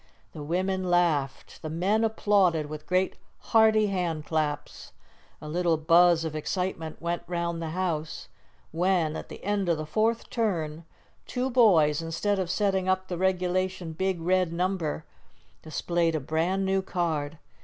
[0.31, 3.17] The women laughed, the men applauded with great
[3.53, 4.93] hearty hand claps.
[5.39, 8.27] A little buzz of excitement went round the house
[8.71, 10.85] when, at the end of the fourth turn,
[11.27, 15.05] two boys, instead of setting up the regulation big red number,
[15.61, 17.37] displayed a brand new card.